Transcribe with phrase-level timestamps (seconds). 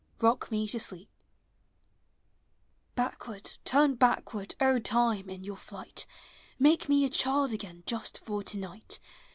[0.19, 1.11] ROCK ME TO SLEEP.
[2.97, 6.07] Hack ward, turn backward, O Time, in your flight,
[6.57, 8.97] Make me a child again just for tonight!